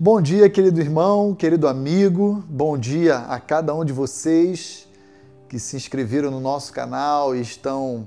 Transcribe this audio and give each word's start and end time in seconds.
Bom 0.00 0.22
dia, 0.22 0.48
querido 0.48 0.80
irmão, 0.80 1.34
querido 1.34 1.66
amigo, 1.66 2.44
bom 2.48 2.78
dia 2.78 3.18
a 3.18 3.40
cada 3.40 3.74
um 3.74 3.84
de 3.84 3.92
vocês 3.92 4.86
que 5.48 5.58
se 5.58 5.74
inscreveram 5.74 6.30
no 6.30 6.38
nosso 6.38 6.72
canal 6.72 7.34
e 7.34 7.40
estão 7.40 8.06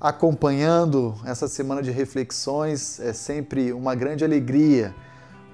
acompanhando 0.00 1.14
essa 1.24 1.46
semana 1.46 1.80
de 1.84 1.92
reflexões. 1.92 2.98
É 2.98 3.12
sempre 3.12 3.72
uma 3.72 3.94
grande 3.94 4.24
alegria 4.24 4.92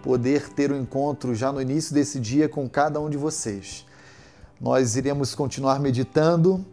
poder 0.03 0.49
ter 0.49 0.73
um 0.73 0.81
encontro 0.81 1.35
já 1.35 1.53
no 1.53 1.61
início 1.61 1.93
desse 1.93 2.18
dia 2.18 2.49
com 2.49 2.67
cada 2.67 2.99
um 2.99 3.11
de 3.11 3.18
vocês. 3.18 3.85
Nós 4.58 4.96
iremos 4.96 5.35
continuar 5.35 5.79
meditando 5.79 6.64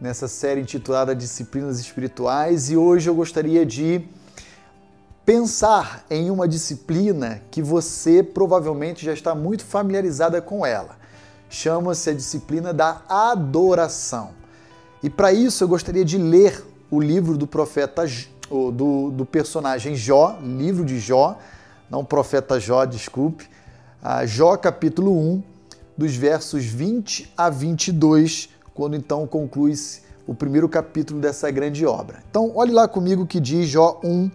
nessa 0.00 0.26
série 0.26 0.62
intitulada 0.62 1.14
Disciplinas 1.14 1.78
Espirituais 1.78 2.72
e 2.72 2.76
hoje 2.76 3.08
eu 3.08 3.14
gostaria 3.14 3.64
de 3.64 4.04
pensar 5.24 6.04
em 6.10 6.30
uma 6.30 6.48
disciplina 6.48 7.42
que 7.50 7.62
você 7.62 8.22
provavelmente 8.22 9.04
já 9.04 9.12
está 9.12 9.34
muito 9.34 9.64
familiarizada 9.64 10.42
com 10.42 10.66
ela. 10.66 10.96
Chama-se 11.48 12.10
a 12.10 12.14
disciplina 12.14 12.72
da 12.72 13.02
adoração. 13.08 14.30
E 15.02 15.10
para 15.10 15.32
isso 15.32 15.64
eu 15.64 15.68
gostaria 15.68 16.04
de 16.04 16.18
ler 16.18 16.64
o 16.90 17.00
livro 17.00 17.36
do 17.36 17.46
profeta 17.46 18.04
do, 18.50 19.10
do 19.10 19.24
personagem 19.24 19.94
Jó, 19.94 20.38
livro 20.42 20.84
de 20.84 20.98
Jó, 20.98 21.38
não 21.88 22.04
profeta 22.04 22.60
Jó, 22.60 22.84
desculpe, 22.84 23.48
Jó 24.26 24.56
capítulo 24.56 25.16
1, 25.16 25.42
dos 25.96 26.14
versos 26.16 26.64
20 26.64 27.32
a 27.36 27.48
22, 27.48 28.50
quando 28.74 28.96
então 28.96 29.26
conclui-se 29.26 30.02
o 30.26 30.34
primeiro 30.34 30.68
capítulo 30.68 31.20
dessa 31.20 31.50
grande 31.50 31.84
obra. 31.84 32.22
Então, 32.30 32.52
olhe 32.54 32.72
lá 32.72 32.86
comigo 32.86 33.26
que 33.26 33.40
diz 33.40 33.68
Jó 33.68 34.00
1, 34.04 34.30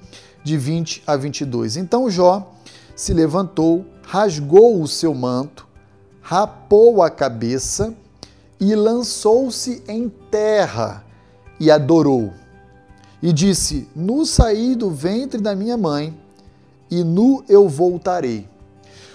de 0.47 0.57
20 0.57 1.03
a 1.05 1.17
22. 1.17 1.75
Então 1.75 2.09
Jó 2.09 2.53
se 2.95 3.13
levantou, 3.13 3.85
rasgou 4.01 4.81
o 4.81 4.87
seu 4.87 5.13
manto, 5.13 5.67
rapou 6.21 7.03
a 7.03 7.09
cabeça 7.09 7.93
e 8.59 8.73
lançou-se 8.73 9.83
em 9.87 10.09
terra 10.31 11.03
e 11.59 11.69
adorou. 11.69 12.31
E 13.21 13.33
disse: 13.33 13.89
Nu 13.93 14.25
saí 14.25 14.73
do 14.73 14.89
ventre 14.89 15.41
da 15.41 15.53
minha 15.53 15.75
mãe, 15.75 16.17
e 16.89 17.03
nu 17.03 17.43
eu 17.49 17.67
voltarei. 17.67 18.47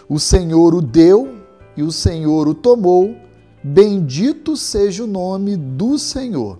O 0.08 0.20
Senhor 0.20 0.74
o 0.74 0.82
deu 0.82 1.38
e 1.76 1.82
o 1.82 1.90
Senhor 1.90 2.46
o 2.46 2.54
tomou, 2.54 3.16
bendito 3.62 4.56
seja 4.56 5.04
o 5.04 5.06
nome 5.06 5.56
do 5.56 5.98
Senhor. 5.98 6.58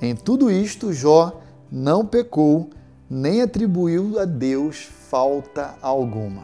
Em 0.00 0.14
tudo 0.14 0.50
isto, 0.50 0.92
Jó 0.92 1.40
não 1.70 2.04
pecou 2.04 2.70
nem 3.08 3.42
atribuiu 3.42 4.20
a 4.20 4.24
Deus 4.24 4.88
falta 5.10 5.74
alguma. 5.82 6.42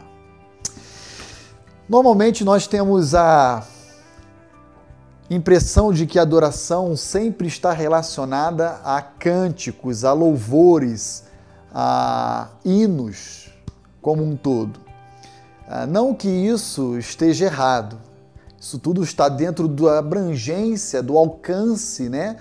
Normalmente 1.87 2.43
nós 2.43 2.67
temos 2.67 3.15
a 3.15 3.65
impressão 5.29 5.93
de 5.93 6.05
que 6.05 6.19
a 6.19 6.23
adoração 6.23 6.97
sempre 6.97 7.47
está 7.47 7.71
relacionada 7.71 8.81
a 8.83 9.01
cânticos, 9.01 10.03
a 10.03 10.11
louvores, 10.11 11.23
a 11.73 12.49
hinos 12.65 13.49
como 14.01 14.23
um 14.23 14.35
todo. 14.35 14.79
Ah, 15.65 15.85
não 15.85 16.13
que 16.13 16.27
isso 16.27 16.97
esteja 16.97 17.45
errado. 17.45 17.97
Isso 18.59 18.79
tudo 18.79 19.03
está 19.03 19.29
dentro 19.29 19.67
da 19.67 19.99
abrangência, 19.99 21.03
do 21.03 21.17
alcance, 21.17 22.09
né, 22.09 22.37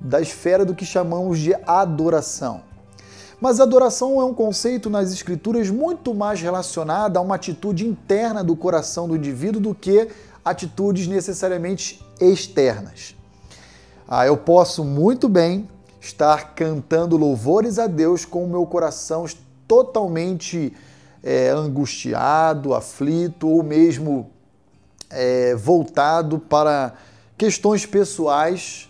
da 0.00 0.20
esfera 0.20 0.64
do 0.64 0.74
que 0.74 0.86
chamamos 0.86 1.38
de 1.38 1.54
adoração. 1.66 2.62
Mas 3.40 3.60
adoração 3.60 4.20
é 4.20 4.24
um 4.24 4.34
conceito 4.34 4.90
nas 4.90 5.12
escrituras 5.12 5.70
muito 5.70 6.12
mais 6.12 6.40
relacionado 6.40 7.16
a 7.16 7.20
uma 7.20 7.36
atitude 7.36 7.86
interna 7.86 8.42
do 8.42 8.56
coração 8.56 9.06
do 9.06 9.14
indivíduo 9.14 9.60
do 9.60 9.74
que 9.74 10.08
atitudes 10.44 11.06
necessariamente 11.06 12.04
externas. 12.20 13.14
Ah, 14.08 14.26
eu 14.26 14.36
posso 14.36 14.82
muito 14.82 15.28
bem 15.28 15.68
estar 16.00 16.54
cantando 16.54 17.16
louvores 17.16 17.78
a 17.78 17.86
Deus 17.86 18.24
com 18.24 18.44
o 18.44 18.48
meu 18.48 18.66
coração 18.66 19.24
totalmente 19.68 20.72
é, 21.22 21.50
angustiado, 21.50 22.74
aflito 22.74 23.48
ou 23.48 23.62
mesmo 23.62 24.30
é, 25.10 25.54
voltado 25.54 26.38
para 26.38 26.94
questões 27.36 27.86
pessoais 27.86 28.88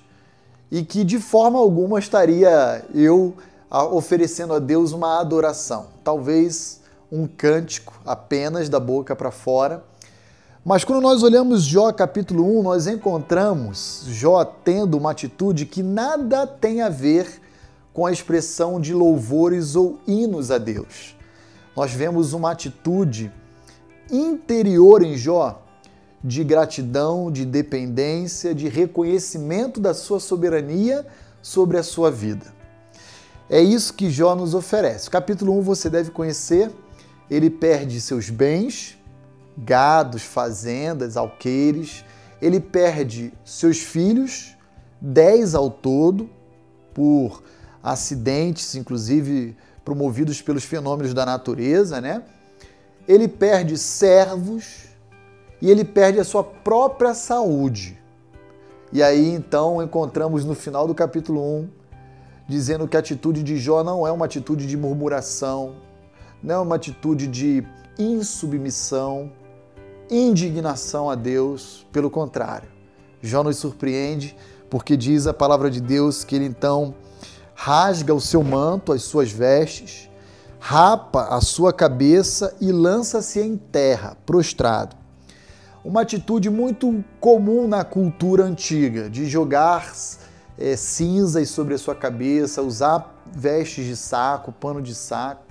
e 0.70 0.82
que 0.84 1.04
de 1.04 1.18
forma 1.18 1.58
alguma 1.58 1.98
estaria 1.98 2.84
eu 2.94 3.34
oferecendo 3.70 4.54
a 4.54 4.58
Deus 4.58 4.92
uma 4.92 5.20
adoração, 5.20 5.86
talvez 6.02 6.80
um 7.12 7.26
cântico 7.26 8.00
apenas 8.04 8.68
da 8.68 8.80
boca 8.80 9.14
para 9.14 9.30
fora. 9.30 9.84
Mas 10.64 10.84
quando 10.84 11.00
nós 11.00 11.22
olhamos 11.22 11.62
Jó 11.62 11.92
capítulo 11.92 12.58
1, 12.58 12.62
nós 12.62 12.86
encontramos 12.86 14.04
Jó 14.06 14.44
tendo 14.44 14.96
uma 14.96 15.12
atitude 15.12 15.66
que 15.66 15.82
nada 15.82 16.46
tem 16.46 16.82
a 16.82 16.88
ver 16.88 17.40
com 17.92 18.06
a 18.06 18.12
expressão 18.12 18.80
de 18.80 18.92
louvores 18.92 19.74
ou 19.74 19.98
hinos 20.06 20.50
a 20.50 20.58
Deus. 20.58 21.16
Nós 21.74 21.92
vemos 21.92 22.32
uma 22.32 22.50
atitude 22.50 23.32
interior 24.10 25.02
em 25.02 25.16
Jó 25.16 25.62
de 26.22 26.42
gratidão, 26.42 27.30
de 27.30 27.44
dependência, 27.44 28.54
de 28.54 28.68
reconhecimento 28.68 29.80
da 29.80 29.94
sua 29.94 30.18
soberania 30.18 31.06
sobre 31.40 31.78
a 31.78 31.82
sua 31.82 32.10
vida. 32.10 32.46
É 33.48 33.60
isso 33.60 33.94
que 33.94 34.10
Jó 34.10 34.34
nos 34.34 34.54
oferece. 34.54 35.08
Capítulo 35.08 35.56
1 35.58 35.62
você 35.62 35.88
deve 35.88 36.10
conhecer. 36.10 36.70
Ele 37.30 37.48
perde 37.48 38.00
seus 38.00 38.28
bens, 38.28 38.98
gados, 39.56 40.22
fazendas, 40.22 41.16
alqueires. 41.16 42.04
Ele 42.42 42.60
perde 42.60 43.32
seus 43.44 43.78
filhos, 43.78 44.56
dez 45.00 45.54
ao 45.54 45.70
todo, 45.70 46.28
por 46.92 47.42
acidentes, 47.82 48.74
inclusive 48.74 49.56
promovidos 49.84 50.42
pelos 50.42 50.64
fenômenos 50.64 51.14
da 51.14 51.24
natureza, 51.24 52.00
né? 52.00 52.22
Ele 53.06 53.26
perde 53.26 53.78
servos 53.78 54.87
e 55.60 55.70
ele 55.70 55.84
perde 55.84 56.20
a 56.20 56.24
sua 56.24 56.42
própria 56.42 57.14
saúde. 57.14 57.98
E 58.92 59.02
aí 59.02 59.28
então 59.28 59.82
encontramos 59.82 60.44
no 60.44 60.54
final 60.54 60.86
do 60.86 60.94
capítulo 60.94 61.42
1 61.42 61.68
dizendo 62.48 62.88
que 62.88 62.96
a 62.96 63.00
atitude 63.00 63.42
de 63.42 63.58
Jó 63.58 63.84
não 63.84 64.06
é 64.06 64.10
uma 64.10 64.24
atitude 64.24 64.66
de 64.66 64.76
murmuração, 64.76 65.74
não 66.42 66.54
é 66.54 66.58
uma 66.58 66.76
atitude 66.76 67.26
de 67.26 67.62
insubmissão, 67.98 69.30
indignação 70.10 71.10
a 71.10 71.14
Deus, 71.14 71.86
pelo 71.92 72.08
contrário. 72.08 72.68
Jó 73.20 73.42
nos 73.42 73.58
surpreende 73.58 74.34
porque 74.70 74.96
diz 74.96 75.26
a 75.26 75.34
palavra 75.34 75.70
de 75.70 75.80
Deus 75.80 76.24
que 76.24 76.36
ele 76.36 76.46
então 76.46 76.94
rasga 77.54 78.14
o 78.14 78.20
seu 78.20 78.42
manto, 78.42 78.92
as 78.92 79.02
suas 79.02 79.30
vestes, 79.30 80.08
rapa 80.58 81.28
a 81.28 81.40
sua 81.40 81.72
cabeça 81.72 82.54
e 82.60 82.72
lança-se 82.72 83.40
em 83.40 83.56
terra, 83.56 84.16
prostrado. 84.24 84.96
Uma 85.88 86.02
atitude 86.02 86.50
muito 86.50 87.02
comum 87.18 87.66
na 87.66 87.82
cultura 87.82 88.44
antiga, 88.44 89.08
de 89.08 89.24
jogar 89.24 89.90
é, 90.58 90.76
cinzas 90.76 91.48
sobre 91.48 91.72
a 91.72 91.78
sua 91.78 91.94
cabeça, 91.94 92.60
usar 92.60 93.24
vestes 93.34 93.86
de 93.86 93.96
saco, 93.96 94.52
pano 94.52 94.82
de 94.82 94.94
saco, 94.94 95.46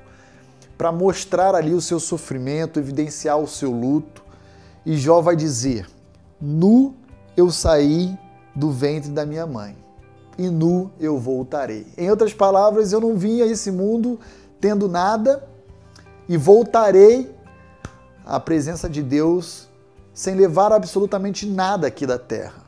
para 0.77 0.91
mostrar 0.91 1.55
ali 1.55 1.73
o 1.73 1.81
seu 1.81 1.99
sofrimento, 1.99 2.77
evidenciar 2.77 3.39
o 3.39 3.47
seu 3.47 3.71
luto. 3.71 4.23
E 4.85 4.95
Jó 4.95 5.21
vai 5.21 5.35
dizer: 5.35 5.89
Nu 6.39 6.93
eu 7.35 7.49
saí 7.49 8.15
do 8.55 8.69
ventre 8.69 9.09
da 9.09 9.25
minha 9.25 9.47
mãe, 9.47 9.75
e 10.37 10.51
nu 10.51 10.91
eu 10.99 11.17
voltarei. 11.17 11.87
Em 11.97 12.11
outras 12.11 12.31
palavras, 12.31 12.93
eu 12.93 13.01
não 13.01 13.17
vim 13.17 13.41
a 13.41 13.47
esse 13.47 13.71
mundo 13.71 14.19
tendo 14.61 14.87
nada 14.87 15.43
e 16.29 16.37
voltarei 16.37 17.35
à 18.23 18.39
presença 18.39 18.87
de 18.87 19.01
Deus 19.01 19.66
sem 20.17 20.33
levar 20.33 20.71
absolutamente 20.71 21.45
nada 21.45 21.85
aqui 21.85 22.07
da 22.07 22.17
terra. 22.17 22.63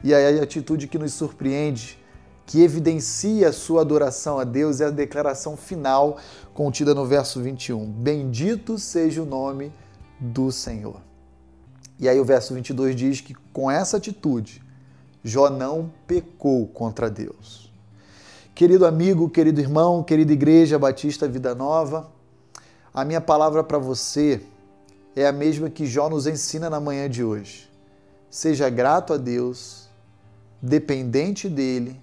E 0.00 0.14
aí 0.14 0.38
a 0.38 0.44
atitude 0.44 0.86
que 0.86 0.96
nos 0.96 1.12
surpreende, 1.12 1.98
que 2.46 2.62
evidencia 2.62 3.48
a 3.48 3.52
sua 3.52 3.80
adoração 3.80 4.38
a 4.38 4.44
Deus, 4.44 4.80
é 4.80 4.84
a 4.84 4.90
declaração 4.90 5.56
final 5.56 6.18
contida 6.54 6.94
no 6.94 7.04
verso 7.04 7.42
21. 7.42 7.84
Bendito 7.90 8.78
seja 8.78 9.24
o 9.24 9.26
nome 9.26 9.72
do 10.20 10.52
Senhor. 10.52 11.00
E 11.98 12.08
aí 12.08 12.20
o 12.20 12.24
verso 12.24 12.54
22 12.54 12.94
diz 12.94 13.20
que 13.20 13.34
com 13.52 13.68
essa 13.68 13.96
atitude, 13.96 14.62
Jó 15.24 15.50
não 15.50 15.90
pecou 16.06 16.68
contra 16.68 17.10
Deus. 17.10 17.72
Querido 18.54 18.86
amigo, 18.86 19.28
querido 19.28 19.60
irmão, 19.60 20.00
querida 20.00 20.32
igreja 20.32 20.78
Batista 20.78 21.26
Vida 21.26 21.56
Nova, 21.56 22.08
a 22.94 23.04
minha 23.04 23.20
palavra 23.20 23.64
para 23.64 23.78
você 23.78 24.40
é 25.14 25.26
a 25.26 25.32
mesma 25.32 25.68
que 25.68 25.86
Jó 25.86 26.08
nos 26.08 26.26
ensina 26.26 26.70
na 26.70 26.80
manhã 26.80 27.08
de 27.08 27.22
hoje. 27.22 27.70
Seja 28.30 28.70
grato 28.70 29.12
a 29.12 29.16
Deus 29.16 29.88
dependente 30.60 31.48
dele 31.48 32.00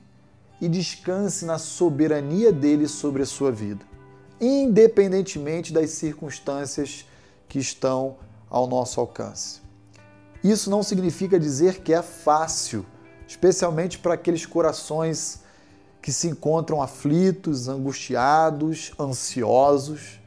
e 0.61 0.67
descanse 0.67 1.45
na 1.45 1.57
soberania 1.57 2.51
dele 2.51 2.88
sobre 2.88 3.23
a 3.23 3.25
sua 3.25 3.51
vida, 3.51 3.83
independentemente 4.39 5.73
das 5.73 5.91
circunstâncias 5.91 7.06
que 7.47 7.57
estão 7.57 8.17
ao 8.50 8.67
nosso 8.67 9.00
alcance. 9.00 9.61
Isso 10.44 10.69
não 10.69 10.83
significa 10.83 11.39
dizer 11.39 11.79
que 11.79 11.94
é 11.94 12.01
fácil, 12.01 12.85
especialmente 13.27 13.97
para 13.97 14.13
aqueles 14.13 14.45
corações 14.45 15.41
que 16.01 16.11
se 16.11 16.27
encontram 16.27 16.81
aflitos, 16.81 17.67
angustiados, 17.67 18.91
ansiosos, 19.00 20.19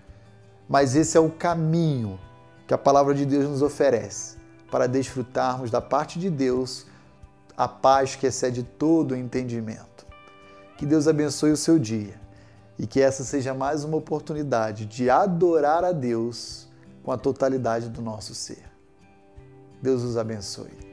mas 0.69 0.97
esse 0.97 1.17
é 1.17 1.21
o 1.21 1.31
caminho 1.31 2.19
que 2.67 2.75
a 2.75 2.79
palavra 2.79 3.15
de 3.15 3.27
Deus 3.27 3.49
nos 3.49 3.63
oferece 3.63 4.37
para 4.71 4.87
desfrutarmos 4.87 5.71
da 5.71 5.81
parte 5.81 6.19
de 6.19 6.31
Deus 6.31 6.87
a 7.57 7.69
paz 7.69 8.17
que 8.17 8.27
excede 8.27 8.63
todo 8.63 9.13
o 9.13 9.17
entendimento. 9.17 10.07
Que 10.77 10.87
Deus 10.87 11.07
abençoe 11.07 11.53
o 11.53 11.57
seu 11.57 11.79
dia 11.79 12.21
e 12.79 12.87
que 12.87 13.01
essa 13.01 13.23
seja 13.25 13.55
mais 13.55 13.85
uma 13.85 13.97
oportunidade 13.97 14.87
de 14.87 15.11
adorar 15.11 15.85
a 15.85 15.93
Deus 15.93 16.69
com 17.03 17.13
a 17.13 17.19
totalidade 17.19 17.89
do 17.89 18.01
nosso 18.01 18.35
ser. 18.35 18.65
Deus 19.81 20.03
os 20.03 20.17
abençoe. 20.17 20.92